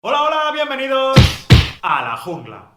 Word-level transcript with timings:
Hola, 0.00 0.22
hola, 0.22 0.50
bienvenidos 0.54 1.18
a 1.82 2.02
la 2.02 2.16
jungla. 2.16 2.76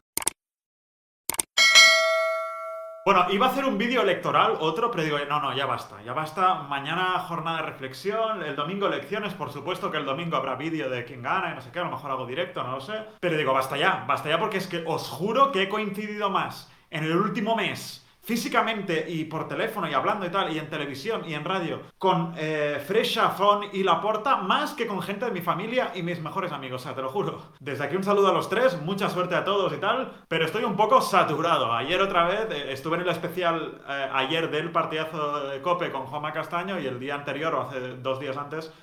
Bueno, 3.05 3.27
iba 3.29 3.45
a 3.45 3.49
hacer 3.51 3.63
un 3.63 3.77
vídeo 3.77 4.01
electoral, 4.01 4.57
otro, 4.59 4.91
pero 4.91 5.03
digo, 5.03 5.17
no, 5.29 5.39
no, 5.39 5.55
ya 5.55 5.65
basta, 5.65 6.01
ya 6.03 6.11
basta. 6.11 6.55
Mañana 6.63 7.19
jornada 7.19 7.57
de 7.57 7.63
reflexión, 7.67 8.43
el 8.43 8.57
domingo 8.57 8.87
elecciones, 8.87 9.33
por 9.33 9.53
supuesto 9.53 9.89
que 9.89 9.97
el 9.97 10.05
domingo 10.05 10.35
habrá 10.35 10.55
vídeo 10.55 10.89
de 10.89 11.05
quién 11.05 11.21
gana 11.21 11.51
y 11.51 11.55
no 11.55 11.61
sé 11.61 11.71
qué, 11.71 11.79
a 11.79 11.85
lo 11.85 11.91
mejor 11.91 12.11
hago 12.11 12.25
directo, 12.25 12.61
no 12.61 12.73
lo 12.73 12.81
sé. 12.81 13.05
Pero 13.21 13.37
digo, 13.37 13.53
basta 13.53 13.77
ya, 13.77 14.03
basta 14.05 14.27
ya 14.27 14.37
porque 14.37 14.57
es 14.57 14.67
que 14.67 14.83
os 14.85 15.07
juro 15.07 15.53
que 15.53 15.63
he 15.63 15.69
coincidido 15.69 16.29
más 16.29 16.69
en 16.89 17.05
el 17.05 17.15
último 17.15 17.55
mes 17.55 18.04
físicamente 18.25 19.05
y 19.07 19.25
por 19.25 19.47
teléfono 19.47 19.87
y 19.87 19.93
hablando 19.93 20.25
y 20.25 20.29
tal, 20.29 20.51
y 20.51 20.57
en 20.57 20.67
televisión 20.67 21.21
y 21.27 21.35
en 21.35 21.45
radio, 21.45 21.81
con 21.99 22.33
eh, 22.35 22.81
Fresha, 22.85 23.29
Fon 23.29 23.65
y 23.71 23.83
Laporta, 23.83 24.37
más 24.37 24.73
que 24.73 24.87
con 24.87 25.01
gente 25.01 25.25
de 25.25 25.31
mi 25.31 25.41
familia 25.41 25.91
y 25.93 26.01
mis 26.01 26.19
mejores 26.19 26.51
amigos, 26.51 26.81
o 26.81 26.83
sea, 26.85 26.95
te 26.95 27.03
lo 27.03 27.09
juro. 27.09 27.39
Desde 27.59 27.83
aquí 27.83 27.95
un 27.95 28.03
saludo 28.03 28.29
a 28.29 28.33
los 28.33 28.49
tres, 28.49 28.81
mucha 28.81 29.09
suerte 29.11 29.35
a 29.35 29.43
todos 29.43 29.71
y 29.73 29.77
tal, 29.77 30.11
pero 30.27 30.45
estoy 30.45 30.63
un 30.63 30.75
poco 30.75 31.01
saturado. 31.01 31.71
Ayer 31.71 32.01
otra 32.01 32.27
vez, 32.27 32.47
eh, 32.49 32.71
estuve 32.71 32.95
en 32.95 33.03
el 33.03 33.09
especial 33.09 33.81
eh, 33.87 34.09
ayer 34.11 34.49
del 34.49 34.71
partidazo 34.71 35.47
de 35.47 35.61
Cope 35.61 35.91
con 35.91 36.07
Juanma 36.07 36.33
Castaño 36.33 36.79
y 36.79 36.87
el 36.87 36.99
día 36.99 37.13
anterior, 37.13 37.53
o 37.53 37.61
hace 37.61 37.79
dos 37.97 38.19
días 38.19 38.37
antes, 38.37 38.73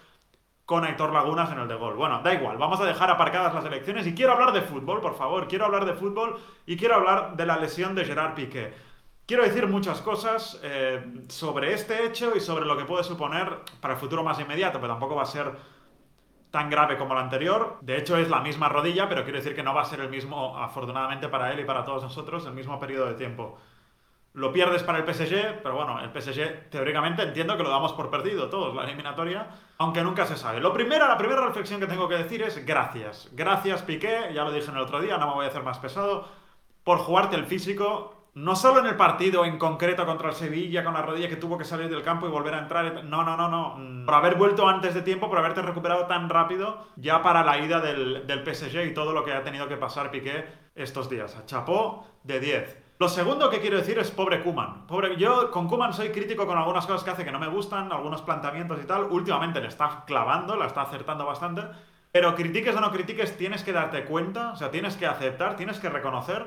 con 0.64 0.84
Héctor 0.84 1.12
Lagunas 1.12 1.50
en 1.50 1.58
el 1.58 1.66
de 1.66 1.74
gol. 1.74 1.96
Bueno, 1.96 2.22
da 2.22 2.32
igual, 2.32 2.58
vamos 2.58 2.80
a 2.80 2.84
dejar 2.84 3.10
aparcadas 3.10 3.52
las 3.52 3.64
elecciones 3.64 4.06
y 4.06 4.14
quiero 4.14 4.32
hablar 4.34 4.52
de 4.52 4.62
fútbol, 4.62 5.00
por 5.00 5.16
favor, 5.16 5.48
quiero 5.48 5.64
hablar 5.64 5.84
de 5.84 5.94
fútbol 5.94 6.38
y 6.64 6.76
quiero 6.76 6.94
hablar 6.94 7.36
de 7.36 7.44
la 7.44 7.56
lesión 7.56 7.96
de 7.96 8.04
Gerard 8.04 8.34
Piqué. 8.34 8.91
Quiero 9.24 9.44
decir 9.44 9.66
muchas 9.68 10.00
cosas 10.00 10.60
eh, 10.64 11.22
sobre 11.28 11.72
este 11.72 12.04
hecho 12.04 12.34
y 12.36 12.40
sobre 12.40 12.66
lo 12.66 12.76
que 12.76 12.84
puede 12.84 13.04
suponer 13.04 13.60
para 13.80 13.94
el 13.94 14.00
futuro 14.00 14.24
más 14.24 14.40
inmediato, 14.40 14.80
pero 14.80 14.94
tampoco 14.94 15.14
va 15.14 15.22
a 15.22 15.26
ser 15.26 15.52
tan 16.50 16.68
grave 16.68 16.98
como 16.98 17.14
el 17.14 17.20
anterior. 17.20 17.78
De 17.80 17.96
hecho, 17.96 18.16
es 18.16 18.28
la 18.28 18.40
misma 18.40 18.68
rodilla, 18.68 19.08
pero 19.08 19.22
quiero 19.22 19.38
decir 19.38 19.54
que 19.54 19.62
no 19.62 19.74
va 19.74 19.82
a 19.82 19.86
ser 19.86 20.00
el 20.00 20.10
mismo, 20.10 20.58
afortunadamente 20.58 21.28
para 21.28 21.52
él 21.52 21.60
y 21.60 21.64
para 21.64 21.84
todos 21.84 22.02
nosotros, 22.02 22.44
el 22.46 22.52
mismo 22.52 22.78
periodo 22.80 23.06
de 23.06 23.14
tiempo. 23.14 23.58
Lo 24.34 24.52
pierdes 24.52 24.82
para 24.82 24.98
el 24.98 25.04
PSG, 25.04 25.62
pero 25.62 25.76
bueno, 25.76 26.00
el 26.00 26.10
PSG 26.10 26.70
teóricamente 26.70 27.22
entiendo 27.22 27.56
que 27.56 27.62
lo 27.62 27.70
damos 27.70 27.92
por 27.92 28.10
perdido 28.10 28.50
todos, 28.50 28.74
la 28.74 28.84
eliminatoria, 28.84 29.46
aunque 29.78 30.02
nunca 30.02 30.26
se 30.26 30.36
sabe. 30.36 30.60
Lo 30.60 30.72
primero, 30.72 31.06
la 31.06 31.18
primera 31.18 31.46
reflexión 31.46 31.80
que 31.80 31.86
tengo 31.86 32.08
que 32.08 32.16
decir 32.16 32.42
es 32.42 32.64
gracias. 32.66 33.28
Gracias 33.32 33.82
Piqué, 33.82 34.30
ya 34.34 34.42
lo 34.44 34.52
dije 34.52 34.70
en 34.70 34.76
el 34.76 34.82
otro 34.82 35.00
día, 35.00 35.16
no 35.16 35.28
me 35.28 35.34
voy 35.34 35.44
a 35.44 35.48
hacer 35.48 35.62
más 35.62 35.78
pesado, 35.78 36.28
por 36.82 36.98
jugarte 36.98 37.36
el 37.36 37.44
físico 37.44 38.21
no 38.34 38.56
solo 38.56 38.80
en 38.80 38.86
el 38.86 38.96
partido 38.96 39.44
en 39.44 39.58
concreto 39.58 40.06
contra 40.06 40.30
el 40.30 40.34
Sevilla, 40.34 40.82
con 40.82 40.94
la 40.94 41.02
rodilla 41.02 41.28
que 41.28 41.36
tuvo 41.36 41.58
que 41.58 41.64
salir 41.64 41.90
del 41.90 42.02
campo 42.02 42.26
y 42.26 42.30
volver 42.30 42.54
a 42.54 42.60
entrar. 42.60 43.04
No, 43.04 43.22
no, 43.24 43.36
no, 43.36 43.48
no. 43.48 43.76
Mm. 43.76 44.06
Por 44.06 44.14
haber 44.14 44.36
vuelto 44.36 44.66
antes 44.66 44.94
de 44.94 45.02
tiempo, 45.02 45.28
por 45.28 45.38
haberte 45.38 45.60
recuperado 45.60 46.06
tan 46.06 46.30
rápido, 46.30 46.86
ya 46.96 47.22
para 47.22 47.44
la 47.44 47.58
ida 47.58 47.80
del, 47.80 48.24
PSG 48.26 48.86
y 48.86 48.94
todo 48.94 49.12
lo 49.12 49.24
que 49.24 49.34
ha 49.34 49.42
tenido 49.42 49.68
que 49.68 49.76
pasar 49.76 50.10
Piqué 50.10 50.46
estos 50.74 51.10
días. 51.10 51.36
A 51.36 51.44
Chapó 51.44 52.06
de 52.22 52.40
10. 52.40 52.82
Lo 52.98 53.08
segundo 53.08 53.50
que 53.50 53.60
quiero 53.60 53.76
decir 53.76 53.98
es 53.98 54.10
pobre 54.10 54.42
Kuman. 54.42 54.86
Pobre, 54.86 55.16
yo 55.16 55.50
con 55.50 55.68
Kuman 55.68 55.92
soy 55.92 56.08
crítico 56.10 56.46
con 56.46 56.56
algunas 56.56 56.86
cosas 56.86 57.04
que 57.04 57.10
hace 57.10 57.24
que 57.24 57.32
no 57.32 57.38
me 57.38 57.48
gustan, 57.48 57.92
algunos 57.92 58.22
planteamientos 58.22 58.80
y 58.82 58.86
tal. 58.86 59.04
Últimamente 59.10 59.60
le 59.60 59.68
está 59.68 60.04
clavando, 60.06 60.56
la 60.56 60.66
está 60.66 60.82
acertando 60.82 61.26
bastante. 61.26 61.62
Pero 62.12 62.34
critiques 62.34 62.74
o 62.76 62.80
no 62.80 62.92
critiques, 62.92 63.36
tienes 63.36 63.62
que 63.62 63.72
darte 63.72 64.04
cuenta, 64.04 64.52
o 64.52 64.56
sea, 64.56 64.70
tienes 64.70 64.96
que 64.96 65.06
aceptar, 65.06 65.56
tienes 65.56 65.80
que 65.80 65.88
reconocer 65.88 66.46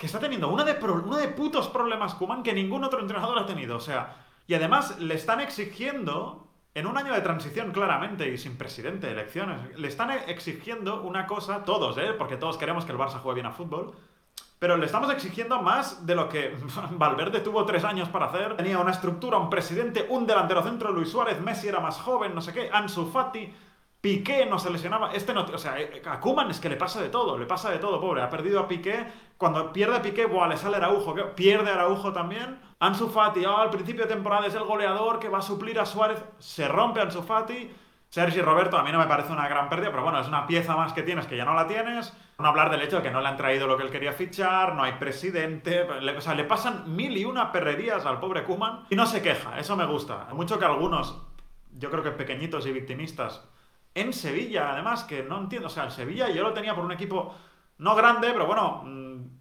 que 0.00 0.06
está 0.06 0.18
teniendo 0.18 0.48
una 0.48 0.64
de, 0.64 0.72
de 0.72 1.28
putos 1.28 1.68
problemas 1.68 2.14
Kuman 2.14 2.42
que 2.42 2.54
ningún 2.54 2.82
otro 2.84 3.00
entrenador 3.00 3.38
ha 3.38 3.44
tenido. 3.44 3.76
O 3.76 3.80
sea, 3.80 4.16
y 4.46 4.54
además 4.54 4.98
le 4.98 5.14
están 5.14 5.40
exigiendo, 5.40 6.48
en 6.72 6.86
un 6.86 6.96
año 6.96 7.12
de 7.12 7.20
transición 7.20 7.70
claramente 7.70 8.26
y 8.26 8.38
sin 8.38 8.56
presidente 8.56 9.08
de 9.08 9.12
elecciones, 9.12 9.78
le 9.78 9.88
están 9.88 10.10
exigiendo 10.26 11.02
una 11.02 11.26
cosa, 11.26 11.66
todos, 11.66 11.98
¿eh? 11.98 12.14
porque 12.16 12.38
todos 12.38 12.56
queremos 12.56 12.86
que 12.86 12.92
el 12.92 12.98
Barça 12.98 13.20
juegue 13.20 13.42
bien 13.42 13.46
a 13.46 13.52
fútbol, 13.52 13.92
pero 14.58 14.78
le 14.78 14.86
estamos 14.86 15.12
exigiendo 15.12 15.60
más 15.60 16.06
de 16.06 16.14
lo 16.14 16.30
que 16.30 16.56
Valverde 16.92 17.40
tuvo 17.40 17.66
tres 17.66 17.84
años 17.84 18.08
para 18.08 18.24
hacer. 18.24 18.56
Tenía 18.56 18.78
una 18.78 18.92
estructura, 18.92 19.36
un 19.36 19.50
presidente, 19.50 20.06
un 20.08 20.26
delantero 20.26 20.62
centro, 20.62 20.92
Luis 20.92 21.10
Suárez, 21.10 21.38
Messi 21.42 21.68
era 21.68 21.80
más 21.80 21.98
joven, 21.98 22.34
no 22.34 22.40
sé 22.40 22.54
qué, 22.54 22.70
Ansu 22.72 23.10
Fati... 23.10 23.54
Piqué 24.00 24.46
no 24.46 24.58
se 24.58 24.70
lesionaba. 24.70 25.12
Este 25.12 25.34
no. 25.34 25.42
O 25.42 25.58
sea, 25.58 25.76
a 26.06 26.20
Kuman 26.20 26.50
es 26.50 26.58
que 26.58 26.68
le 26.68 26.76
pasa 26.76 27.02
de 27.02 27.10
todo, 27.10 27.36
le 27.36 27.46
pasa 27.46 27.70
de 27.70 27.78
todo, 27.78 28.00
pobre. 28.00 28.22
Ha 28.22 28.30
perdido 28.30 28.60
a 28.60 28.68
Piqué. 28.68 29.06
Cuando 29.36 29.72
pierde 29.72 29.96
a 29.96 30.02
Piqué, 30.02 30.26
buah, 30.26 30.48
le 30.48 30.56
sale 30.56 30.76
Araujo. 30.76 31.14
Pierde 31.34 31.70
a 31.70 31.74
Araujo 31.74 32.12
también. 32.12 32.58
Ansu 32.78 33.08
Fati, 33.08 33.44
oh, 33.44 33.58
al 33.58 33.70
principio 33.70 34.04
de 34.04 34.14
temporada 34.14 34.46
es 34.46 34.54
el 34.54 34.64
goleador 34.64 35.18
que 35.18 35.28
va 35.28 35.38
a 35.38 35.42
suplir 35.42 35.78
a 35.78 35.84
Suárez. 35.84 36.24
Se 36.38 36.66
rompe 36.66 37.00
Ansu 37.00 37.22
Fati. 37.22 37.70
Sergi 38.10 38.40
Roberto 38.40 38.76
a 38.76 38.82
mí 38.82 38.90
no 38.90 38.98
me 38.98 39.06
parece 39.06 39.32
una 39.32 39.46
gran 39.48 39.68
pérdida, 39.68 39.90
pero 39.92 40.02
bueno, 40.02 40.18
es 40.18 40.26
una 40.26 40.44
pieza 40.44 40.74
más 40.74 40.92
que 40.92 41.04
tienes 41.04 41.26
que 41.26 41.36
ya 41.36 41.44
no 41.44 41.54
la 41.54 41.68
tienes. 41.68 42.12
No 42.40 42.48
hablar 42.48 42.68
del 42.68 42.82
hecho 42.82 42.96
de 42.96 43.02
que 43.02 43.10
no 43.10 43.20
le 43.20 43.28
han 43.28 43.36
traído 43.36 43.68
lo 43.68 43.76
que 43.76 43.84
él 43.84 43.90
quería 43.90 44.12
fichar, 44.12 44.74
no 44.74 44.82
hay 44.82 44.94
presidente. 44.94 45.82
o 45.82 46.20
sea, 46.20 46.34
le 46.34 46.42
pasan 46.42 46.96
mil 46.96 47.16
y 47.16 47.24
una 47.24 47.52
perrerías 47.52 48.06
al 48.06 48.18
pobre 48.18 48.42
Kuman 48.42 48.86
y 48.90 48.96
no 48.96 49.06
se 49.06 49.22
queja, 49.22 49.60
eso 49.60 49.76
me 49.76 49.86
gusta. 49.86 50.26
Mucho 50.32 50.58
que 50.58 50.64
algunos, 50.64 51.22
yo 51.76 51.88
creo 51.90 52.02
que 52.02 52.10
pequeñitos 52.10 52.66
y 52.66 52.72
victimistas, 52.72 53.48
en 53.94 54.12
Sevilla, 54.12 54.72
además, 54.72 55.04
que 55.04 55.22
no 55.22 55.38
entiendo. 55.38 55.68
O 55.68 55.70
sea, 55.70 55.84
el 55.84 55.90
Sevilla 55.90 56.30
yo 56.30 56.42
lo 56.42 56.52
tenía 56.52 56.74
por 56.74 56.84
un 56.84 56.92
equipo 56.92 57.34
no 57.78 57.94
grande, 57.94 58.30
pero 58.32 58.46
bueno, 58.46 58.82
mm, 58.84 59.40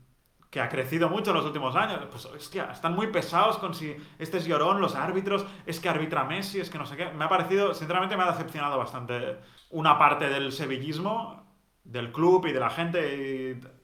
que 0.49 0.61
ha 0.61 0.69
crecido 0.69 1.09
mucho 1.09 1.31
en 1.31 1.37
los 1.37 1.45
últimos 1.45 1.75
años. 1.75 1.99
Pues, 2.09 2.25
hostia, 2.25 2.69
están 2.71 2.95
muy 2.95 3.07
pesados 3.07 3.57
con 3.57 3.73
si 3.73 3.95
este 4.17 4.37
es 4.37 4.45
llorón, 4.45 4.81
los 4.81 4.95
árbitros, 4.95 5.45
es 5.65 5.79
que 5.79 5.89
arbitra 5.89 6.23
Messi, 6.23 6.59
es 6.59 6.69
que 6.69 6.77
no 6.77 6.85
sé 6.85 6.97
qué. 6.97 7.11
Me 7.11 7.25
ha 7.25 7.29
parecido, 7.29 7.73
sinceramente, 7.73 8.17
me 8.17 8.23
ha 8.23 8.31
decepcionado 8.31 8.77
bastante 8.77 9.37
una 9.69 9.97
parte 9.97 10.29
del 10.29 10.51
sevillismo, 10.51 11.45
del 11.83 12.11
club 12.11 12.47
y 12.47 12.53
de 12.53 12.59
la 12.59 12.69
gente. 12.69 13.15
Y 13.15 13.78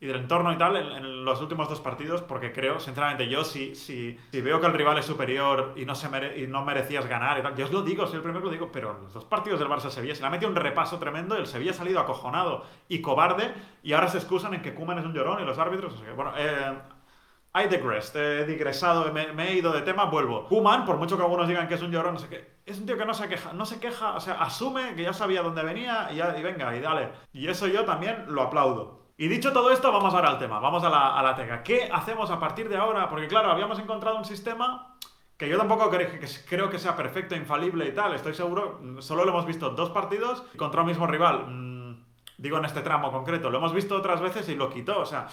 y 0.00 0.06
del 0.06 0.16
entorno 0.16 0.52
y 0.52 0.56
tal 0.56 0.76
en, 0.76 1.24
los 1.24 1.40
últimos 1.40 1.68
dos 1.68 1.80
partidos, 1.80 2.22
porque 2.22 2.52
creo, 2.52 2.78
sinceramente, 2.78 3.28
yo 3.28 3.44
si, 3.44 3.74
si, 3.74 4.16
si 4.30 4.40
veo 4.40 4.60
que 4.60 4.66
el 4.66 4.72
rival 4.72 4.98
es 4.98 5.06
superior 5.06 5.72
y 5.76 5.84
no, 5.84 5.94
se 5.94 6.08
y 6.38 6.46
no 6.46 6.64
merecías 6.64 7.06
ganar 7.06 7.38
y 7.38 7.42
tal, 7.42 7.56
yo 7.56 7.64
os 7.64 7.72
lo 7.72 7.82
digo, 7.82 8.06
soy 8.06 8.16
el 8.16 8.22
primero 8.22 8.40
que 8.40 8.46
lo 8.46 8.52
digo, 8.52 8.70
pero 8.72 8.98
los 9.02 9.12
dos 9.12 9.24
partidos 9.24 9.58
del 9.58 9.68
Barça-Sevilla 9.68 10.14
se 10.14 10.20
le 10.20 10.28
ha 10.28 10.30
metido 10.30 10.50
un 10.50 10.56
repaso 10.56 10.98
tremendo, 10.98 11.36
el 11.36 11.46
Sevilla 11.46 11.72
ha 11.72 11.74
salido 11.74 12.00
acojonado 12.00 12.64
y 12.88 13.00
cobarde, 13.00 13.52
y 13.82 13.92
ahora 13.92 14.08
se 14.08 14.18
excusan 14.18 14.54
en 14.54 14.62
que 14.62 14.74
Kuman 14.74 14.98
es 14.98 15.04
un 15.04 15.12
llorón 15.12 15.42
y 15.42 15.44
los 15.44 15.58
árbitros, 15.58 15.94
o 15.94 15.98
sea, 15.98 16.12
bueno, 16.12 16.32
eh, 16.36 16.78
I 17.54 17.66
digress, 17.66 18.14
he 18.14 18.44
digresado, 18.44 19.12
me, 19.12 19.48
he 19.48 19.54
ido 19.54 19.72
de 19.72 19.82
tema, 19.82 20.04
vuelvo. 20.04 20.46
Kuman, 20.46 20.84
por 20.84 20.96
mucho 20.96 21.16
que 21.16 21.22
algunos 21.22 21.48
digan 21.48 21.66
que 21.66 21.74
es 21.74 21.82
un 21.82 21.90
llorón, 21.90 22.14
no 22.14 22.20
sé 22.20 22.28
qué, 22.28 22.58
es 22.66 22.78
un 22.78 22.86
tío 22.86 22.96
que 22.96 23.06
no 23.06 23.14
se 23.14 23.28
queja, 23.28 23.52
no 23.52 23.66
se 23.66 23.80
queja, 23.80 24.14
o 24.14 24.20
sea, 24.20 24.34
asume 24.34 24.94
que 24.94 25.02
ya 25.02 25.12
sabía 25.12 25.42
dónde 25.42 25.62
venía 25.62 26.08
y, 26.12 26.16
ya, 26.16 26.38
y 26.38 26.42
venga, 26.42 26.76
y 26.76 26.80
dale. 26.80 27.08
Y 27.32 27.48
eso 27.48 27.66
yo 27.66 27.84
también 27.84 28.26
lo 28.28 28.42
aplaudo. 28.42 28.97
Y 29.20 29.26
dicho 29.26 29.52
todo 29.52 29.72
esto, 29.72 29.90
vamos 29.90 30.14
ahora 30.14 30.30
al 30.30 30.38
tema, 30.38 30.60
vamos 30.60 30.84
a 30.84 30.88
la, 30.88 31.18
a 31.18 31.34
teca. 31.34 31.64
¿Qué 31.64 31.90
hacemos 31.92 32.30
a 32.30 32.38
partir 32.38 32.68
de 32.68 32.76
ahora? 32.76 33.10
Porque 33.10 33.26
claro, 33.26 33.50
habíamos 33.50 33.80
encontrado 33.80 34.16
un 34.16 34.24
sistema 34.24 34.94
que 35.36 35.48
yo 35.48 35.58
tampoco 35.58 35.90
creo 35.90 36.70
que 36.70 36.78
sea 36.78 36.94
perfecto, 36.94 37.34
infalible 37.34 37.88
y 37.88 37.92
tal, 37.92 38.14
estoy 38.14 38.34
seguro, 38.34 38.80
solo 39.00 39.24
lo 39.24 39.30
hemos 39.30 39.44
visto 39.44 39.70
dos 39.70 39.90
partidos 39.90 40.42
contra 40.56 40.82
un 40.82 40.88
mismo 40.88 41.06
rival, 41.06 41.46
mm, 41.48 42.04
digo 42.38 42.58
en 42.58 42.64
este 42.64 42.80
tramo 42.80 43.12
concreto, 43.12 43.48
lo 43.48 43.58
hemos 43.58 43.72
visto 43.72 43.96
otras 43.96 44.20
veces 44.20 44.48
y 44.48 44.56
lo 44.56 44.68
quitó, 44.68 45.00
o 45.00 45.06
sea, 45.06 45.28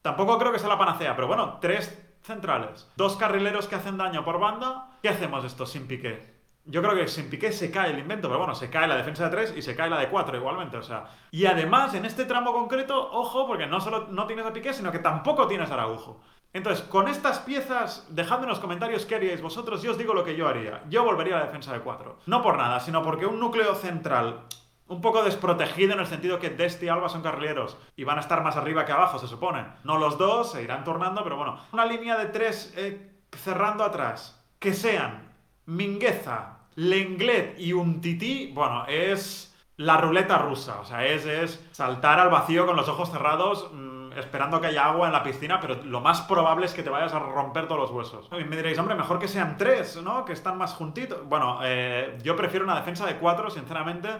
tampoco 0.00 0.38
creo 0.38 0.50
que 0.50 0.58
sea 0.58 0.70
la 0.70 0.78
panacea, 0.78 1.14
pero 1.14 1.26
bueno, 1.28 1.58
tres 1.60 2.16
centrales, 2.22 2.90
dos 2.96 3.16
carrileros 3.16 3.68
que 3.68 3.74
hacen 3.74 3.98
daño 3.98 4.24
por 4.24 4.38
banda, 4.38 4.98
¿qué 5.02 5.10
hacemos 5.10 5.44
esto 5.44 5.66
sin 5.66 5.86
piqué? 5.86 6.37
Yo 6.70 6.82
creo 6.82 6.94
que 6.94 7.08
sin 7.08 7.30
Piqué 7.30 7.50
se 7.50 7.70
cae 7.70 7.92
el 7.92 7.98
invento, 7.98 8.28
pero 8.28 8.38
bueno, 8.38 8.54
se 8.54 8.68
cae 8.68 8.86
la 8.86 8.96
defensa 8.96 9.24
de 9.24 9.30
3 9.30 9.54
y 9.56 9.62
se 9.62 9.74
cae 9.74 9.88
la 9.88 9.98
de 9.98 10.10
4 10.10 10.36
igualmente, 10.36 10.76
o 10.76 10.82
sea. 10.82 11.06
Y 11.30 11.46
además, 11.46 11.94
en 11.94 12.04
este 12.04 12.26
tramo 12.26 12.52
concreto, 12.52 13.10
ojo, 13.10 13.46
porque 13.46 13.66
no 13.66 13.80
solo 13.80 14.08
no 14.10 14.26
tienes 14.26 14.44
a 14.44 14.52
Piqué, 14.52 14.74
sino 14.74 14.92
que 14.92 14.98
tampoco 14.98 15.48
tienes 15.48 15.70
a 15.70 15.74
Araujo. 15.74 16.20
Entonces, 16.52 16.84
con 16.84 17.08
estas 17.08 17.38
piezas, 17.38 18.06
dejadme 18.10 18.44
en 18.44 18.50
los 18.50 18.58
comentarios 18.58 19.06
qué 19.06 19.14
haríais 19.14 19.40
vosotros, 19.40 19.82
yo 19.82 19.92
os 19.92 19.98
digo 19.98 20.12
lo 20.12 20.24
que 20.24 20.36
yo 20.36 20.46
haría. 20.46 20.82
Yo 20.90 21.04
volvería 21.04 21.36
a 21.36 21.40
la 21.40 21.46
defensa 21.46 21.72
de 21.72 21.80
4. 21.80 22.18
No 22.26 22.42
por 22.42 22.58
nada, 22.58 22.80
sino 22.80 23.02
porque 23.02 23.24
un 23.24 23.40
núcleo 23.40 23.74
central 23.74 24.44
un 24.88 25.00
poco 25.00 25.22
desprotegido 25.22 25.94
en 25.94 26.00
el 26.00 26.06
sentido 26.06 26.38
que 26.38 26.50
Desti 26.50 26.86
y 26.86 26.88
Alba 26.88 27.08
son 27.08 27.22
carrileros 27.22 27.76
y 27.96 28.04
van 28.04 28.18
a 28.18 28.22
estar 28.22 28.42
más 28.42 28.56
arriba 28.56 28.84
que 28.84 28.92
abajo, 28.92 29.18
se 29.18 29.26
supone. 29.26 29.64
No 29.84 29.98
los 29.98 30.18
dos, 30.18 30.52
se 30.52 30.62
irán 30.62 30.84
tornando, 30.84 31.22
pero 31.22 31.36
bueno. 31.36 31.60
Una 31.72 31.84
línea 31.84 32.16
de 32.16 32.26
tres 32.26 32.72
eh, 32.76 33.10
cerrando 33.36 33.84
atrás. 33.84 34.34
Que 34.58 34.74
sean 34.74 35.28
Mingueza, 35.66 36.57
Lenglet 36.78 37.58
y 37.58 37.72
un 37.72 38.00
tití, 38.00 38.52
bueno, 38.54 38.86
es 38.86 39.52
la 39.78 39.96
ruleta 39.96 40.38
rusa. 40.38 40.78
O 40.80 40.84
sea, 40.84 41.04
es, 41.04 41.26
es 41.26 41.68
saltar 41.72 42.20
al 42.20 42.28
vacío 42.28 42.66
con 42.66 42.76
los 42.76 42.88
ojos 42.88 43.10
cerrados, 43.10 43.68
mm, 43.72 44.12
esperando 44.12 44.60
que 44.60 44.68
haya 44.68 44.84
agua 44.84 45.08
en 45.08 45.12
la 45.12 45.24
piscina, 45.24 45.58
pero 45.58 45.82
lo 45.82 46.00
más 46.00 46.20
probable 46.20 46.66
es 46.66 46.74
que 46.74 46.84
te 46.84 46.90
vayas 46.90 47.12
a 47.14 47.18
romper 47.18 47.66
todos 47.66 47.80
los 47.80 47.90
huesos. 47.90 48.28
Y 48.30 48.44
me 48.44 48.54
diréis, 48.54 48.78
hombre, 48.78 48.94
mejor 48.94 49.18
que 49.18 49.26
sean 49.26 49.56
tres, 49.58 50.00
¿no? 50.04 50.24
Que 50.24 50.32
están 50.32 50.56
más 50.56 50.74
juntitos. 50.74 51.26
Bueno, 51.28 51.58
eh, 51.64 52.16
yo 52.22 52.36
prefiero 52.36 52.64
una 52.64 52.76
defensa 52.76 53.04
de 53.06 53.16
cuatro, 53.16 53.50
sinceramente. 53.50 54.10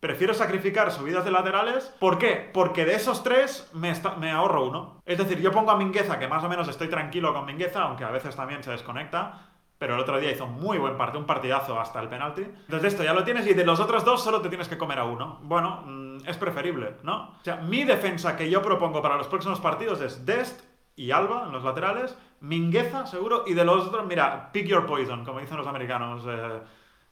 Prefiero 0.00 0.32
sacrificar 0.32 0.90
subidas 0.92 1.26
de 1.26 1.30
laterales. 1.30 1.94
¿Por 2.00 2.16
qué? 2.16 2.50
Porque 2.54 2.86
de 2.86 2.94
esos 2.94 3.22
tres 3.22 3.70
me, 3.74 3.92
me, 4.18 4.30
ahorro 4.30 4.64
uno. 4.64 5.02
Es 5.04 5.18
decir, 5.18 5.42
yo 5.42 5.52
pongo 5.52 5.70
a 5.70 5.76
Mingueza, 5.76 6.18
que 6.18 6.26
más 6.26 6.42
o 6.42 6.48
menos 6.48 6.68
estoy 6.68 6.88
tranquilo 6.88 7.34
con 7.34 7.44
Mingueza, 7.44 7.82
aunque 7.82 8.04
a 8.04 8.10
veces 8.10 8.34
también 8.34 8.62
se 8.62 8.70
desconecta 8.70 9.51
pero 9.82 9.96
el 9.96 10.00
otro 10.00 10.20
día 10.20 10.30
hizo 10.30 10.46
muy 10.46 10.78
buen 10.78 10.96
partido, 10.96 11.18
un 11.18 11.26
partidazo 11.26 11.80
hasta 11.80 12.00
el 12.00 12.08
penalti. 12.08 12.42
Entonces 12.42 12.92
esto 12.92 13.02
ya 13.02 13.12
lo 13.12 13.24
tienes 13.24 13.48
y 13.48 13.52
de 13.52 13.64
los 13.64 13.80
otros 13.80 14.04
dos 14.04 14.22
solo 14.22 14.40
te 14.40 14.48
tienes 14.48 14.68
que 14.68 14.78
comer 14.78 15.00
a 15.00 15.04
uno. 15.04 15.40
Bueno, 15.42 15.82
mm, 15.84 16.18
es 16.24 16.36
preferible, 16.36 16.98
¿no? 17.02 17.34
O 17.40 17.42
sea, 17.42 17.56
mi 17.56 17.82
defensa 17.82 18.36
que 18.36 18.48
yo 18.48 18.62
propongo 18.62 19.02
para 19.02 19.16
los 19.16 19.26
próximos 19.26 19.58
partidos 19.58 20.00
es 20.00 20.24
Dest 20.24 20.60
y 20.94 21.10
Alba 21.10 21.46
en 21.46 21.52
los 21.52 21.64
laterales, 21.64 22.16
Mingueza 22.38 23.06
seguro, 23.06 23.42
y 23.44 23.54
de 23.54 23.64
los 23.64 23.88
otros, 23.88 24.06
mira, 24.06 24.52
pick 24.52 24.68
your 24.68 24.86
poison, 24.86 25.24
como 25.24 25.40
dicen 25.40 25.56
los 25.56 25.66
americanos. 25.66 26.22
Eh, 26.28 26.60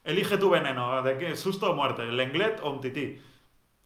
elige 0.05 0.39
tu 0.39 0.49
veneno, 0.49 1.03
de 1.03 1.19
qué 1.19 1.35
susto 1.35 1.73
o 1.73 1.75
muerte, 1.75 2.03
el 2.03 2.17
Lenglet 2.17 2.61
o 2.63 2.71
un 2.71 2.81
tití. 2.81 3.21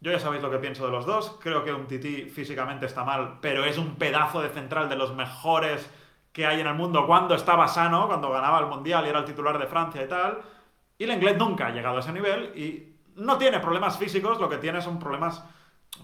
Yo 0.01 0.13
ya 0.13 0.19
sabéis 0.19 0.43
lo 0.43 0.51
que 0.51 0.59
pienso 0.59 0.85
de 0.85 0.93
los 0.93 1.07
dos. 1.07 1.39
Creo 1.41 1.65
que 1.65 1.73
un 1.73 1.87
tití 1.87 2.27
físicamente 2.27 2.85
está 2.85 3.03
mal, 3.03 3.39
pero 3.41 3.65
es 3.65 3.79
un 3.79 3.97
pedazo 3.97 4.43
de 4.43 4.51
central 4.51 4.91
de 4.91 4.97
los 4.97 5.15
mejores 5.15 5.91
que 6.35 6.45
hay 6.45 6.61
en 6.61 6.67
el 6.67 6.75
mundo 6.75 7.07
cuando 7.07 7.37
estaba 7.37 7.69
sano, 7.69 8.09
cuando 8.09 8.29
ganaba 8.29 8.59
el 8.59 8.67
Mundial 8.67 9.07
y 9.07 9.09
era 9.09 9.21
el 9.21 9.25
titular 9.25 9.57
de 9.57 9.69
Francia 9.69 10.03
y 10.03 10.09
tal. 10.09 10.43
Y 10.99 11.05
el 11.05 11.13
inglés 11.13 11.39
nunca 11.39 11.69
ha 11.69 11.71
llegado 11.71 11.99
a 11.99 12.01
ese 12.01 12.13
nivel 12.13 12.53
y 12.59 12.97
no 13.15 13.39
tiene 13.39 13.61
problemas 13.61 13.97
físicos, 13.97 14.41
lo 14.41 14.49
que 14.49 14.59
tiene 14.59 14.83
son 14.83 14.99
problemas, 14.99 15.45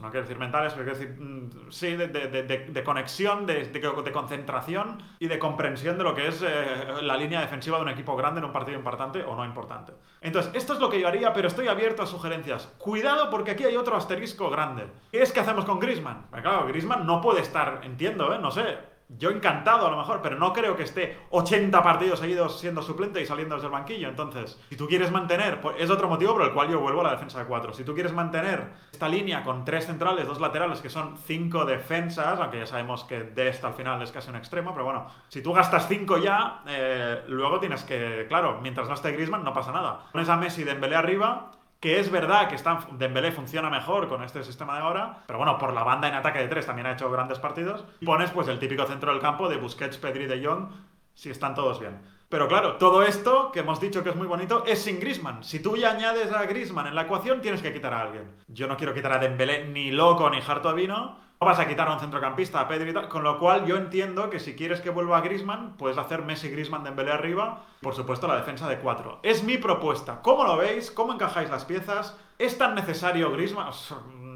no 0.01 0.09
quiero 0.13 0.23
decir 0.23 0.39
mentales, 0.39 0.73
pero 0.75 0.85
quiero 0.85 0.99
decir, 1.01 1.21
mm, 1.21 1.73
sí, 1.73 1.97
de, 1.97 2.83
conexión, 2.85 3.45
de, 3.45 4.13
concentración 4.13 5.03
y 5.19 5.27
de 5.27 5.37
comprensión 5.41 5.99
de 5.99 6.05
lo 6.05 6.15
que 6.15 6.29
es 6.29 6.45
eh, 6.47 7.03
la 7.03 7.17
línea 7.17 7.41
defensiva 7.41 7.79
de 7.79 7.83
un 7.83 7.89
equipo 7.89 8.15
grande 8.15 8.39
en 8.39 8.45
un 8.45 8.53
partido 8.53 8.79
importante 8.79 9.25
o 9.25 9.35
no 9.35 9.45
importante. 9.45 9.95
Entonces, 10.21 10.53
esto 10.55 10.75
es 10.75 10.79
lo 10.79 10.89
que 10.89 11.01
yo 11.01 11.09
haría, 11.09 11.33
pero 11.33 11.49
estoy 11.49 11.67
abierto 11.67 12.05
a 12.05 12.07
sugerencias. 12.07 12.73
Cuidado 12.79 13.31
porque 13.31 13.51
aquí 13.51 13.65
hay 13.65 13.77
otro 13.77 13.97
asterisco 13.97 14.49
grande. 14.49 14.87
¿Qué 15.11 15.23
es 15.23 15.33
que 15.33 15.41
hacemos 15.41 15.65
con 15.65 15.81
Grisman? 15.81 16.27
claro, 16.31 16.69
Grisman 16.69 17.05
no 17.05 17.21
puede 17.21 17.41
estar, 17.41 17.81
entiendo, 17.83 18.33
¿eh? 18.33 18.39
no 18.39 18.53
sé, 18.53 18.90
yo 19.19 19.31
encantado 19.31 19.87
a 19.87 19.91
lo 19.91 19.97
mejor, 19.97 20.21
pero 20.23 20.39
no 20.39 20.53
creo 20.53 20.77
que 20.77 20.85
esté 20.85 21.19
80 21.31 21.83
partidos 21.83 22.21
seguidos 22.21 22.61
siendo 22.61 22.83
suplente 22.83 23.21
y 23.21 23.27
saliendo 23.27 23.55
desde 23.55 23.67
el 23.67 23.73
banquillo. 23.73 24.09
Entonces, 24.09 24.61
si 24.69 24.77
tú 24.77 24.87
quieres 24.87 25.11
mantener, 25.11 25.61
pues 25.61 25.77
es 25.79 25.91
otro 25.91 26.09
motivo 26.09 26.35
por 26.35 26.43
el 26.43 26.53
cual 26.53 26.69
yo 26.69 26.81
vuelvo 26.81 27.01
a 27.01 27.05
la 27.05 27.11
defensa 27.13 27.41
de 27.41 27.47
4. 27.47 27.73
Si 27.73 27.85
tú 27.85 27.95
quieres 27.95 28.13
mantener 28.13 28.69
esta 28.93 29.09
línea 29.09 29.43
con 29.43 29.65
tres 29.65 29.87
centrales, 29.87 30.27
dos 30.27 30.41
laterales, 30.41 30.81
que 30.81 30.91
son 30.91 31.17
cinco 31.17 31.65
defensas, 31.65 32.39
aunque 32.39 32.59
ya 32.59 32.67
sabemos 32.67 33.05
que 33.05 33.23
de 33.23 33.49
esta 33.49 33.69
al 33.69 33.75
final 33.75 34.01
es 34.03 34.13
casi 34.13 34.31
un 34.31 34.37
extremo, 34.37 34.73
pero 34.73 34.85
bueno, 34.85 35.07
si 35.29 35.43
tú 35.43 35.53
gastas 35.53 35.89
cinco 35.89 36.19
ya, 36.19 36.63
eh, 36.67 37.23
luego 37.29 37.59
tienes 37.59 37.83
que, 37.85 38.27
claro, 38.29 38.61
mientras 38.63 38.89
no 38.89 38.95
esté 38.95 39.13
Griezmann 39.13 39.45
no 39.45 39.53
pasa 39.53 39.73
nada. 39.73 40.07
Pones 40.13 40.29
a 40.29 40.37
Messi 40.37 40.65
de 40.65 40.73
Dembélé 40.73 40.97
arriba, 40.97 41.53
que 41.81 41.99
es 41.99 42.11
verdad 42.11 42.49
que 42.49 42.55
está, 42.55 42.87
Dembélé 42.93 43.33
funciona 43.33 43.71
mejor 43.71 44.09
con 44.09 44.23
este 44.23 44.45
sistema 44.45 44.75
de 44.75 44.83
ahora, 44.83 45.25
pero 45.27 45.39
bueno, 45.39 45.57
por 45.59 45.73
la 45.73 45.83
banda 45.83 46.09
en 46.09 46.15
ataque 46.15 46.39
de 46.39 46.49
tres 46.49 46.67
también 46.67 46.87
ha 46.87 46.93
hecho 46.93 47.11
grandes 47.11 47.39
partidos. 47.39 47.85
Y 48.01 48.07
pones 48.07 48.31
pues 48.31 48.49
el 48.49 48.59
típico 48.59 48.85
centro 48.85 49.13
del 49.13 49.21
campo 49.21 49.49
de 49.49 49.57
Busquets, 49.57 49.97
Pedri, 49.97 50.27
De 50.27 50.45
Jong, 50.45 50.69
si 51.15 51.31
están 51.31 51.55
todos 51.55 51.81
bien. 51.81 51.99
Pero 52.29 52.47
claro, 52.47 52.77
todo 52.77 53.03
esto 53.03 53.51
que 53.51 53.61
hemos 53.61 53.81
dicho 53.81 54.05
que 54.05 54.11
es 54.11 54.17
muy 54.17 54.27
bonito 54.27 54.63
es 54.67 54.83
sin 54.83 55.01
Grisman. 55.01 55.43
Si 55.43 55.61
tú 55.61 55.77
ya 55.77 55.91
añades 55.91 56.31
a 56.33 56.45
Grisman 56.45 56.87
en 56.87 56.95
la 56.95 57.03
ecuación, 57.03 57.41
tienes 57.41 57.63
que 57.63 57.73
quitar 57.73 57.93
a 57.95 58.03
alguien. 58.03 58.31
Yo 58.47 58.69
no 58.69 58.77
quiero 58.77 58.95
quitar 58.95 59.15
a 59.15 59.19
Dembélé 59.19 59.67
ni 59.67 59.91
loco 59.91 60.31
ni 60.31 60.39
Harto 60.39 60.73
Vino 60.75 60.97
no 60.97 61.30
vas 61.47 61.59
a 61.59 61.67
quitar 61.67 61.89
a 61.89 61.95
un 61.95 62.01
centrocampista, 62.01 62.61
a 62.61 62.69
Pedri 62.69 62.91
y 62.91 62.93
tal, 62.93 63.09
con 63.09 63.25
lo 63.25 63.39
cual 63.39 63.65
yo 63.65 63.79
entiendo 63.79 64.29
que 64.29 64.39
si 64.39 64.55
quieres 64.55 64.83
que 64.83 64.91
vuelva 64.91 65.17
a 65.17 65.21
Grisman, 65.23 65.75
puedes 65.79 65.97
hacer 65.97 66.23
Messi, 66.23 66.51
Grisman, 66.51 66.85
Dembélé 66.85 67.13
arriba, 67.13 67.63
por 67.81 67.95
supuesto 67.95 68.29
la 68.29 68.37
defensa 68.37 68.69
de 68.69 68.79
cuatro. 68.79 69.21
Es 69.23 69.43
mi 69.43 69.57
propuesta. 69.57 70.21
¿Cómo 70.21 70.45
lo 70.45 70.59
veis? 70.59 70.91
¿Cómo 70.91 71.15
encajáis 71.15 71.49
las 71.49 71.65
piezas? 71.65 72.15
¿Es 72.39 72.59
tan 72.59 72.75
necesario 72.75 73.33
Grisman? 73.33 73.71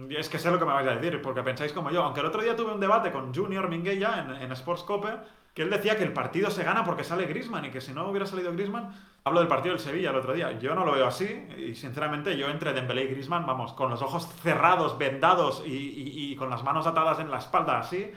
Es 0.08 0.30
que 0.30 0.38
sé 0.38 0.50
lo 0.50 0.58
que 0.58 0.64
me 0.64 0.72
vais 0.72 0.88
a 0.88 0.94
decir, 0.96 1.20
porque 1.20 1.42
pensáis 1.42 1.74
como 1.74 1.90
yo. 1.90 2.02
Aunque 2.02 2.20
el 2.20 2.26
otro 2.26 2.42
día 2.42 2.56
tuve 2.56 2.72
un 2.72 2.80
debate 2.80 3.12
con 3.12 3.34
Junior 3.34 3.68
Minguella 3.68 4.20
en, 4.20 4.30
en 4.42 4.52
Sports 4.52 4.84
Cope, 4.84 5.10
que 5.54 5.62
él 5.62 5.70
decía 5.70 5.96
que 5.96 6.02
el 6.02 6.12
partido 6.12 6.50
se 6.50 6.64
gana 6.64 6.84
porque 6.84 7.04
sale 7.04 7.26
Grisman 7.26 7.64
y 7.64 7.70
que 7.70 7.80
si 7.80 7.92
no 7.92 8.08
hubiera 8.08 8.26
salido 8.26 8.52
Grisman, 8.52 8.92
hablo 9.22 9.38
del 9.38 9.48
partido 9.48 9.74
del 9.74 9.82
Sevilla 9.82 10.10
el 10.10 10.16
otro 10.16 10.32
día, 10.32 10.58
yo 10.58 10.74
no 10.74 10.84
lo 10.84 10.92
veo 10.92 11.06
así 11.06 11.46
y 11.56 11.76
sinceramente 11.76 12.36
yo 12.36 12.48
entre 12.48 12.72
Dembélé 12.72 13.04
y 13.04 13.08
Grisman, 13.08 13.46
vamos, 13.46 13.72
con 13.72 13.88
los 13.88 14.02
ojos 14.02 14.28
cerrados, 14.42 14.98
vendados 14.98 15.62
y, 15.64 16.34
con 16.36 16.50
las 16.50 16.64
manos 16.64 16.88
atadas 16.88 17.20
en 17.20 17.30
la 17.30 17.38
espalda 17.38 17.78
así, 17.78 18.10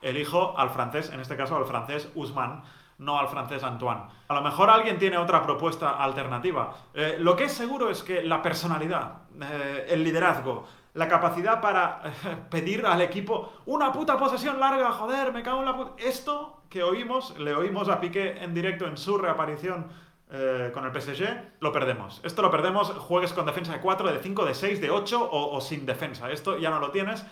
elijo 0.00 0.58
al 0.58 0.70
francés, 0.70 1.10
en 1.12 1.20
este 1.20 1.36
caso 1.36 1.56
al 1.56 1.66
francés 1.66 2.08
Usman, 2.14 2.62
no 2.96 3.18
al 3.18 3.28
francés 3.28 3.62
Antoine. 3.62 4.02
A 4.26 4.34
lo 4.34 4.42
mejor 4.42 4.70
alguien 4.70 4.98
tiene 4.98 5.18
otra 5.18 5.42
propuesta 5.42 6.02
alternativa. 6.02 6.74
Eh, 6.94 7.16
lo 7.20 7.36
que 7.36 7.44
es 7.44 7.52
seguro 7.52 7.90
es 7.90 8.02
que 8.02 8.22
la 8.22 8.42
personalidad, 8.42 9.22
eh, 9.40 9.86
el 9.90 10.02
liderazgo, 10.02 10.66
la 10.98 11.06
capacidad 11.06 11.60
para 11.60 12.02
eh, 12.04 12.36
pedir 12.50 12.84
al 12.84 13.00
equipo 13.00 13.52
una 13.66 13.92
puta 13.92 14.18
posesión 14.18 14.58
larga, 14.58 14.90
joder, 14.90 15.32
me 15.32 15.44
cago 15.44 15.60
en 15.60 15.66
la 15.66 15.76
puta. 15.76 15.92
Esto 15.96 16.62
que 16.68 16.82
oímos, 16.82 17.38
le 17.38 17.54
oímos 17.54 17.88
a 17.88 18.00
Piqué 18.00 18.42
en 18.42 18.52
directo 18.52 18.84
en 18.84 18.96
su 18.96 19.16
reaparición 19.16 19.86
eh, 20.30 20.72
con 20.74 20.84
el 20.84 20.90
PSG, 20.90 21.60
lo 21.60 21.70
perdemos. 21.70 22.20
Esto 22.24 22.42
lo 22.42 22.50
perdemos, 22.50 22.90
juegues 22.90 23.32
con 23.32 23.46
defensa 23.46 23.72
de 23.72 23.80
4, 23.80 24.12
de 24.12 24.18
5, 24.18 24.44
de 24.44 24.54
6, 24.54 24.80
de 24.80 24.90
8 24.90 25.28
o, 25.30 25.60
sin 25.60 25.86
defensa. 25.86 26.32
Esto 26.32 26.58
ya 26.58 26.68
no 26.68 26.80
lo 26.80 26.90
tienes 26.90 27.24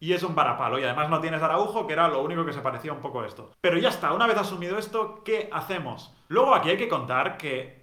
y 0.00 0.14
es 0.14 0.22
un 0.22 0.34
varapalo. 0.34 0.78
Y 0.78 0.84
además 0.84 1.10
no 1.10 1.20
tienes 1.20 1.42
Araujo, 1.42 1.86
que 1.86 1.92
era 1.92 2.08
lo 2.08 2.22
único 2.22 2.46
que 2.46 2.54
se 2.54 2.62
parecía 2.62 2.94
un 2.94 3.02
poco 3.02 3.20
a 3.20 3.26
esto. 3.26 3.50
Pero 3.60 3.76
ya 3.76 3.90
está, 3.90 4.14
una 4.14 4.26
vez 4.26 4.38
asumido 4.38 4.78
esto, 4.78 5.22
¿qué 5.22 5.50
hacemos? 5.52 6.14
Luego 6.28 6.54
aquí 6.54 6.70
hay 6.70 6.78
que 6.78 6.88
contar 6.88 7.36
que 7.36 7.82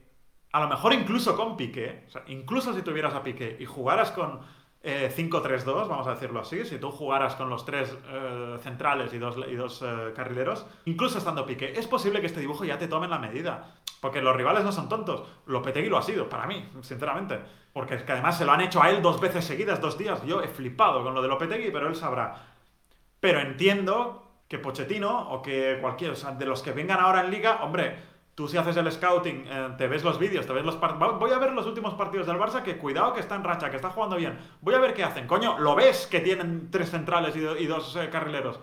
a 0.52 0.60
lo 0.60 0.68
mejor 0.68 0.94
incluso 0.94 1.38
con 1.38 1.56
Piqué, 1.56 2.08
incluso 2.26 2.74
si 2.74 2.82
tuvieras 2.82 3.14
a 3.14 3.22
Piqué 3.22 3.58
y 3.60 3.66
jugaras 3.66 4.10
con 4.10 4.40
5-3-2, 4.84 5.86
eh, 5.86 5.88
vamos 5.90 6.08
a 6.08 6.14
decirlo 6.14 6.40
así, 6.40 6.64
si 6.64 6.78
tú 6.78 6.90
jugaras 6.92 7.36
con 7.36 7.50
los 7.50 7.66
tres 7.66 7.98
eh, 8.08 8.58
centrales 8.62 9.14
y 9.14 9.18
dos, 9.18 9.36
y 9.50 9.56
dos 9.56 9.82
eh, 9.82 10.14
carrileros, 10.16 10.66
incluso 10.86 11.18
estando 11.18 11.46
pique, 11.46 11.74
es 11.76 11.86
posible 11.88 12.22
que 12.22 12.28
este 12.28 12.40
dibujo 12.40 12.64
ya 12.64 12.78
te 12.78 12.88
tome 12.88 13.08
la 13.08 13.20
medida. 13.20 13.76
Porque 14.00 14.22
los 14.22 14.34
rivales 14.34 14.64
no 14.64 14.72
son 14.72 14.88
tontos. 14.88 15.28
Lopetegui 15.46 15.90
lo 15.90 15.98
ha 15.98 16.02
sido, 16.02 16.30
para 16.30 16.48
mí, 16.48 16.70
sinceramente. 16.82 17.38
Porque 17.74 17.96
es 17.96 18.04
que 18.04 18.14
además 18.14 18.38
se 18.38 18.46
lo 18.46 18.54
han 18.54 18.62
hecho 18.62 18.82
a 18.82 18.90
él 18.90 19.02
dos 19.02 19.20
veces 19.20 19.44
seguidas, 19.44 19.82
dos 19.82 19.98
días. 19.98 20.24
Yo 20.26 20.42
he 20.42 20.48
flipado 20.48 21.04
con 21.04 21.14
lo 21.14 21.22
de 21.22 21.28
Lopetegui, 21.28 21.70
pero 21.72 21.90
él 21.90 21.96
sabrá. 21.96 22.48
Pero 23.20 23.42
entiendo 23.42 24.26
que 24.48 24.58
Pochettino 24.58 25.30
o 25.32 25.42
que 25.42 25.78
cualquiera, 25.82 26.14
de 26.14 26.46
los 26.46 26.64
que 26.64 26.72
vengan 26.72 27.02
ahora 27.02 27.22
en 27.22 27.32
liga, 27.32 27.60
hombre, 27.62 27.98
Tú 28.40 28.48
si 28.48 28.56
haces 28.56 28.78
el 28.78 28.90
scouting, 28.90 29.48
eh, 29.50 29.70
te 29.78 29.90
ves 29.90 30.02
los 30.02 30.18
vídeos, 30.18 30.48
te 30.48 30.54
ves 30.54 30.64
los 30.64 30.80
Voy 30.80 31.32
a 31.32 31.40
ver 31.40 31.52
los 31.52 31.66
últimos 31.66 31.96
partidos 31.96 32.26
del 32.26 32.38
Barça, 32.38 32.64
que 32.64 32.78
cuidado 32.78 33.12
que 33.12 33.20
está 33.20 33.36
en 33.36 33.44
racha, 33.44 33.70
que 33.70 33.76
está 33.76 33.90
jugando 33.90 34.16
bien. 34.16 34.40
Voy 34.62 34.74
a 34.76 34.80
ver 34.80 34.94
qué 34.94 35.04
hacen. 35.04 35.28
Coño, 35.28 35.60
lo 35.60 35.76
ves 35.76 36.08
que 36.08 36.22
tienen 36.22 36.72
tres 36.72 36.90
centrales 36.90 37.36
y, 37.36 37.66
dos 37.66 37.98
eh, 37.98 38.10
carrileros. 38.10 38.62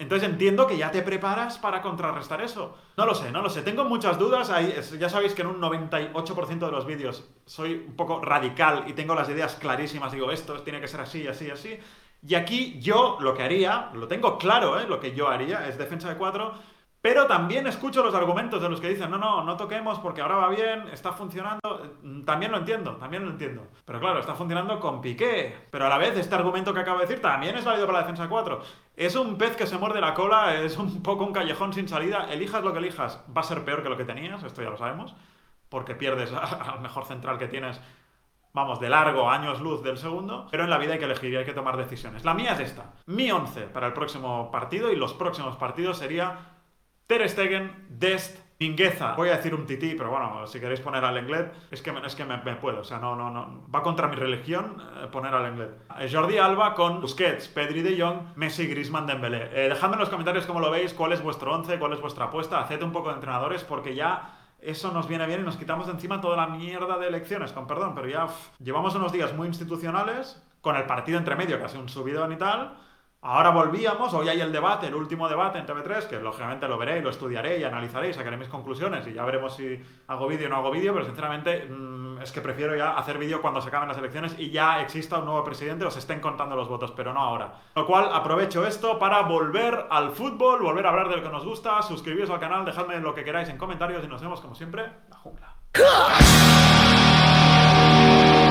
Entonces 0.00 0.28
entiendo 0.28 0.66
que 0.66 0.76
ya 0.76 0.90
te 0.90 1.02
preparas 1.02 1.56
para 1.58 1.82
contrarrestar 1.82 2.42
eso. 2.42 2.76
No 2.96 3.06
lo 3.06 3.14
sé, 3.14 3.30
no 3.30 3.42
lo 3.42 3.48
sé. 3.48 3.62
Tengo 3.62 3.84
muchas 3.84 4.18
dudas. 4.18 4.50
ya 4.98 5.08
sabéis 5.08 5.34
que 5.34 5.42
en 5.42 5.48
un 5.48 5.60
98% 5.60 6.58
de 6.58 6.72
los 6.72 6.84
vídeos 6.84 7.30
soy 7.46 7.74
un 7.74 7.94
poco 7.94 8.20
radical 8.22 8.86
y 8.88 8.92
tengo 8.92 9.14
las 9.14 9.28
ideas 9.28 9.54
clarísimas. 9.54 10.10
Digo, 10.10 10.32
esto 10.32 10.62
tiene 10.62 10.80
que 10.80 10.88
ser 10.88 11.00
así, 11.00 11.28
así, 11.28 11.48
así. 11.48 11.78
Y 12.26 12.34
aquí 12.34 12.80
yo 12.80 13.18
lo 13.20 13.34
que 13.34 13.44
haría, 13.44 13.90
lo 13.94 14.08
tengo 14.08 14.36
claro, 14.36 14.80
¿eh? 14.80 14.86
lo 14.88 14.98
que 14.98 15.14
yo 15.14 15.28
haría 15.28 15.68
es 15.68 15.78
defensa 15.78 16.08
de 16.08 16.16
cuatro 16.16 16.54
pero 17.02 17.26
también 17.26 17.66
escucho 17.66 18.04
los 18.04 18.14
argumentos 18.14 18.62
de 18.62 18.68
los 18.68 18.80
que 18.80 18.88
dicen, 18.88 19.10
no, 19.10 19.18
no, 19.18 19.42
no 19.42 19.56
toquemos 19.56 19.98
porque 19.98 20.20
ahora 20.20 20.36
va 20.36 20.48
bien, 20.50 20.86
está 20.92 21.10
funcionando. 21.10 21.60
Mm, 22.00 22.22
también 22.22 22.52
lo 22.52 22.58
entiendo, 22.58 22.92
también 22.92 23.24
lo 23.24 23.30
entiendo. 23.32 23.66
Pero 23.84 23.98
claro, 23.98 24.20
está 24.20 24.36
funcionando 24.36 24.78
con 24.78 25.00
Piqué. 25.00 25.52
Pero 25.68 25.86
a 25.86 25.88
la 25.88 25.98
vez, 25.98 26.16
este 26.16 26.36
argumento 26.36 26.72
que 26.72 26.78
acabo 26.78 27.00
de 27.00 27.06
decir 27.06 27.20
también 27.20 27.56
es 27.56 27.64
válido 27.64 27.86
para 27.86 27.98
la 27.98 28.04
defensa 28.04 28.28
4. 28.28 28.62
Es 28.94 29.16
un 29.16 29.36
pez 29.36 29.56
que 29.56 29.66
se 29.66 29.78
muerde 29.78 30.00
la 30.00 30.14
cola, 30.14 30.54
es 30.54 30.76
un 30.78 31.02
poco 31.02 31.24
un 31.24 31.32
callejón 31.32 31.72
sin 31.72 31.88
salida. 31.88 32.28
Elijas 32.30 32.62
lo 32.62 32.72
que 32.72 32.78
elijas, 32.78 33.20
va 33.36 33.40
a 33.40 33.44
ser 33.44 33.64
peor 33.64 33.82
que 33.82 33.88
lo 33.88 33.96
que 33.96 34.04
tenías, 34.04 34.40
esto 34.44 34.62
ya 34.62 34.70
lo 34.70 34.76
sabemos. 34.76 35.16
Porque 35.68 35.96
pierdes 35.96 36.32
al 36.32 36.80
mejor 36.82 37.04
central 37.06 37.36
que 37.36 37.48
tienes 37.48 37.80
vamos, 38.54 38.78
de 38.78 38.88
largo, 38.88 39.30
años 39.30 39.60
luz 39.60 39.82
del 39.82 39.96
segundo, 39.96 40.46
pero 40.50 40.64
en 40.64 40.70
la 40.70 40.78
vida 40.78 40.92
hay 40.92 40.98
que 40.98 41.06
elegir 41.06 41.32
y 41.32 41.36
hay 41.36 41.44
que 41.44 41.54
tomar 41.54 41.76
decisiones. 41.76 42.24
La 42.24 42.34
mía 42.34 42.52
es 42.52 42.60
esta. 42.60 42.92
Mi 43.06 43.32
11 43.32 43.62
para 43.62 43.86
el 43.86 43.92
próximo 43.92 44.50
partido 44.52 44.92
y 44.92 44.96
los 44.96 45.14
próximos 45.14 45.56
partidos 45.56 45.96
sería 45.96 46.52
Ter 47.06 47.28
Stegen, 47.28 47.86
Dest, 47.88 48.38
Mingueza. 48.62 49.14
Voy 49.14 49.28
a 49.28 49.36
decir 49.36 49.54
un 49.54 49.66
tití, 49.66 49.94
pero 49.96 50.10
bueno, 50.10 50.46
si 50.46 50.60
queréis 50.60 50.80
poner 50.80 51.04
al 51.04 51.18
inglés, 51.18 51.46
es 51.70 51.82
que, 51.82 51.92
es 52.06 52.14
que 52.14 52.24
me, 52.24 52.38
puedo. 52.56 52.80
O 52.80 52.84
sea, 52.84 52.98
no, 52.98 53.16
no, 53.16 53.28
no. 53.28 53.66
Va 53.74 53.82
contra 53.82 54.06
mi 54.06 54.14
religión 54.14 54.80
eh, 55.02 55.08
poner 55.10 55.34
al 55.34 55.50
inglés. 55.50 55.70
Eh, 55.98 56.08
Jordi 56.10 56.38
Alba 56.38 56.74
con 56.74 57.00
Busquets, 57.00 57.48
Pedri 57.48 57.82
de 57.82 58.00
Jong, 58.00 58.36
Messi, 58.36 58.68
Griezmann, 58.68 59.06
Dembélé. 59.06 59.50
Eh, 59.52 59.68
dejadme 59.68 59.94
en 59.94 60.00
los 60.00 60.10
comentarios 60.10 60.46
cómo 60.46 60.60
lo 60.60 60.70
veis, 60.70 60.94
cuál 60.94 61.12
es 61.12 61.20
vuestro 61.20 61.52
once, 61.52 61.76
cuál 61.78 61.92
es 61.92 62.00
vuestra 62.00 62.26
apuesta. 62.26 62.60
Haced 62.60 62.82
un 62.82 62.92
poco 62.92 63.08
de 63.08 63.16
entrenadores 63.16 63.64
porque 63.64 63.96
ya 63.96 64.38
eso 64.60 64.92
nos 64.92 65.08
viene 65.08 65.26
bien 65.26 65.40
y 65.40 65.44
nos 65.44 65.56
quitamos 65.56 65.86
de 65.86 65.94
encima 65.94 66.20
toda 66.20 66.36
la 66.36 66.46
mierda 66.46 66.98
de 66.98 67.08
elecciones, 67.08 67.50
con 67.50 67.66
perdón, 67.66 67.96
pero 67.96 68.08
ya 68.08 68.28
llevamos 68.60 68.94
unos 68.94 69.10
días 69.10 69.34
muy 69.34 69.48
institucionales, 69.48 70.40
con 70.60 70.76
el 70.76 70.84
partido 70.84 71.18
entre 71.18 71.34
medio, 71.34 71.60
casi 71.60 71.78
un 71.78 71.88
subidón 71.88 72.32
y 72.32 72.36
tal 72.36 72.76
Ahora 73.24 73.50
volvíamos, 73.50 74.12
hoy 74.14 74.28
hay 74.28 74.40
el 74.40 74.50
debate, 74.50 74.88
el 74.88 74.96
último 74.96 75.28
debate 75.28 75.56
en 75.56 75.64
TV3, 75.64 76.08
que 76.08 76.18
lógicamente 76.18 76.66
lo 76.66 76.76
veré, 76.76 77.00
lo 77.00 77.08
estudiaré 77.10 77.56
y 77.60 77.62
analizaré 77.62 78.08
y 78.08 78.14
sacaré 78.14 78.36
mis 78.36 78.48
conclusiones 78.48 79.06
y 79.06 79.12
ya 79.12 79.24
veremos 79.24 79.54
si 79.54 79.80
hago 80.08 80.26
vídeo 80.26 80.48
o 80.48 80.50
no 80.50 80.56
hago 80.56 80.72
vídeo, 80.72 80.92
pero 80.92 81.04
sinceramente 81.04 81.66
mm, 81.66 82.20
es 82.20 82.32
que 82.32 82.40
prefiero 82.40 82.74
ya 82.74 82.98
hacer 82.98 83.18
vídeo 83.18 83.40
cuando 83.40 83.60
se 83.60 83.68
acaben 83.68 83.88
las 83.88 83.96
elecciones 83.96 84.34
y 84.40 84.50
ya 84.50 84.82
exista 84.82 85.18
un 85.18 85.26
nuevo 85.26 85.44
presidente 85.44 85.84
o 85.84 85.90
se 85.92 86.00
estén 86.00 86.18
contando 86.18 86.56
los 86.56 86.68
votos, 86.68 86.90
pero 86.96 87.14
no 87.14 87.20
ahora. 87.20 87.60
Lo 87.76 87.86
cual 87.86 88.10
aprovecho 88.12 88.66
esto 88.66 88.98
para 88.98 89.22
volver 89.22 89.86
al 89.88 90.10
fútbol, 90.10 90.60
volver 90.60 90.84
a 90.86 90.88
hablar 90.88 91.08
de 91.08 91.18
lo 91.18 91.22
que 91.22 91.28
nos 91.28 91.44
gusta, 91.44 91.80
suscribiros 91.80 92.28
al 92.28 92.40
canal, 92.40 92.64
dejadme 92.64 92.98
lo 92.98 93.14
que 93.14 93.22
queráis 93.22 93.48
en 93.48 93.56
comentarios 93.56 94.02
y 94.02 94.08
nos 94.08 94.20
vemos 94.20 94.40
como 94.40 94.56
siempre, 94.56 94.82
la 95.08 95.16
jungla. 95.18 95.54